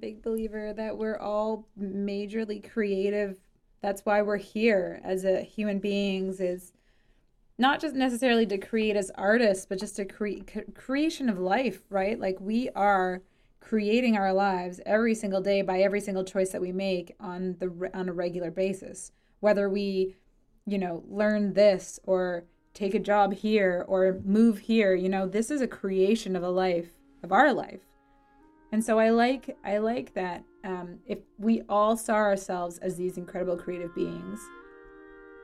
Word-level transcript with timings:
big 0.00 0.22
believer 0.22 0.72
that 0.72 0.96
we're 0.96 1.18
all 1.18 1.68
majorly 1.78 2.68
creative. 2.68 3.38
That's 3.82 4.04
why 4.04 4.22
we're 4.22 4.36
here 4.36 5.00
as 5.04 5.24
a 5.24 5.42
human 5.42 5.78
beings 5.78 6.40
is 6.40 6.72
not 7.58 7.80
just 7.80 7.94
necessarily 7.94 8.46
to 8.46 8.58
create 8.58 8.96
as 8.96 9.10
artists, 9.16 9.66
but 9.66 9.78
just 9.78 9.96
to 9.96 10.04
create 10.06 10.74
creation 10.74 11.28
of 11.28 11.38
life, 11.38 11.82
right? 11.90 12.18
Like 12.18 12.38
we 12.40 12.70
are 12.70 13.22
creating 13.60 14.16
our 14.16 14.32
lives 14.32 14.80
every 14.86 15.14
single 15.14 15.42
day 15.42 15.60
by 15.60 15.80
every 15.80 16.00
single 16.00 16.24
choice 16.24 16.50
that 16.50 16.62
we 16.62 16.72
make 16.72 17.14
on 17.20 17.56
the 17.58 17.90
on 17.92 18.08
a 18.08 18.12
regular 18.12 18.50
basis. 18.50 19.12
Whether 19.40 19.68
we, 19.68 20.16
you 20.66 20.78
know, 20.78 21.04
learn 21.06 21.52
this 21.52 22.00
or 22.04 22.44
take 22.72 22.94
a 22.94 22.98
job 22.98 23.34
here 23.34 23.84
or 23.86 24.20
move 24.24 24.60
here, 24.60 24.94
you 24.94 25.10
know, 25.10 25.26
this 25.26 25.50
is 25.50 25.60
a 25.60 25.66
creation 25.66 26.36
of 26.36 26.42
a 26.42 26.50
life 26.50 26.92
of 27.22 27.32
our 27.32 27.52
life. 27.52 27.80
And 28.72 28.84
so 28.84 28.98
I 28.98 29.10
like 29.10 29.56
I 29.64 29.78
like 29.78 30.14
that 30.14 30.44
um, 30.64 30.98
if 31.06 31.18
we 31.38 31.62
all 31.68 31.96
saw 31.96 32.14
ourselves 32.14 32.78
as 32.78 32.96
these 32.96 33.16
incredible 33.16 33.56
creative 33.56 33.94
beings, 33.94 34.40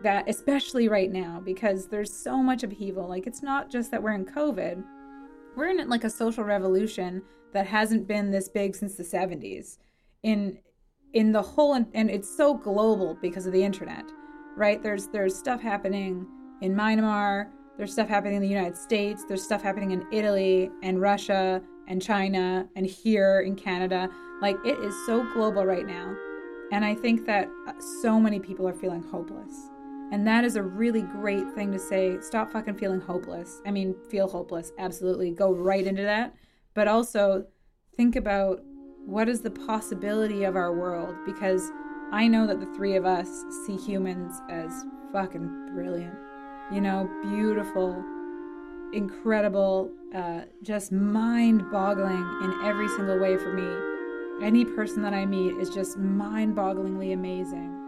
that 0.02 0.28
especially 0.28 0.88
right 0.88 1.10
now 1.10 1.40
because 1.44 1.88
there's 1.88 2.12
so 2.12 2.36
much 2.42 2.62
upheaval. 2.62 3.08
Like 3.08 3.26
it's 3.26 3.42
not 3.42 3.70
just 3.70 3.90
that 3.90 4.02
we're 4.02 4.12
in 4.12 4.26
COVID, 4.26 4.82
we're 5.56 5.68
in 5.68 5.88
like 5.88 6.04
a 6.04 6.10
social 6.10 6.44
revolution 6.44 7.22
that 7.52 7.66
hasn't 7.66 8.06
been 8.06 8.30
this 8.30 8.48
big 8.48 8.76
since 8.76 8.94
the 8.94 9.02
70s. 9.02 9.78
In 10.22 10.58
in 11.12 11.32
the 11.32 11.42
whole 11.42 11.74
and, 11.74 12.10
it's 12.10 12.36
so 12.36 12.54
global 12.54 13.16
because 13.22 13.46
of 13.46 13.52
the 13.52 13.62
internet, 13.62 14.04
right? 14.56 14.82
There's 14.82 15.08
there's 15.08 15.34
stuff 15.34 15.60
happening 15.60 16.26
in 16.60 16.74
Myanmar, 16.74 17.48
there's 17.76 17.92
stuff 17.92 18.08
happening 18.08 18.36
in 18.36 18.42
the 18.42 18.48
United 18.48 18.76
States, 18.76 19.24
there's 19.26 19.42
stuff 19.42 19.62
happening 19.62 19.92
in 19.92 20.06
Italy 20.12 20.70
and 20.82 21.00
Russia 21.00 21.62
and 21.88 22.02
China 22.02 22.68
and 22.76 22.86
here 22.86 23.40
in 23.40 23.56
Canada. 23.56 24.08
Like 24.40 24.56
it 24.64 24.78
is 24.80 24.94
so 25.06 25.26
global 25.32 25.64
right 25.64 25.86
now. 25.86 26.14
And 26.72 26.84
I 26.84 26.94
think 26.94 27.26
that 27.26 27.48
uh, 27.68 27.72
so 28.02 28.18
many 28.18 28.40
people 28.40 28.66
are 28.68 28.74
feeling 28.74 29.02
hopeless. 29.02 29.52
And 30.12 30.26
that 30.26 30.44
is 30.44 30.56
a 30.56 30.62
really 30.62 31.02
great 31.02 31.50
thing 31.54 31.72
to 31.72 31.78
say. 31.78 32.18
Stop 32.20 32.50
fucking 32.52 32.76
feeling 32.76 33.00
hopeless. 33.00 33.60
I 33.66 33.70
mean, 33.70 33.94
feel 34.08 34.28
hopeless. 34.28 34.72
Absolutely. 34.78 35.30
Go 35.30 35.52
right 35.52 35.86
into 35.86 36.02
that. 36.02 36.34
But 36.74 36.88
also 36.88 37.46
think 37.96 38.16
about 38.16 38.60
what 39.04 39.28
is 39.28 39.40
the 39.40 39.50
possibility 39.50 40.44
of 40.44 40.56
our 40.56 40.74
world 40.74 41.14
because 41.24 41.70
I 42.12 42.28
know 42.28 42.46
that 42.46 42.60
the 42.60 42.66
three 42.66 42.96
of 42.96 43.04
us 43.04 43.28
see 43.66 43.76
humans 43.76 44.40
as 44.50 44.84
fucking 45.12 45.70
brilliant. 45.72 46.14
You 46.72 46.80
know, 46.80 47.08
beautiful, 47.22 48.04
incredible, 48.92 49.90
uh, 50.14 50.42
just 50.62 50.92
mind 50.92 51.70
boggling 51.70 52.26
in 52.42 52.60
every 52.64 52.88
single 52.88 53.18
way 53.18 53.36
for 53.36 53.52
me. 53.52 54.44
Any 54.46 54.64
person 54.64 55.02
that 55.02 55.14
I 55.14 55.26
meet 55.26 55.54
is 55.56 55.70
just 55.70 55.96
mind 55.98 56.56
bogglingly 56.56 57.12
amazing. 57.12 57.85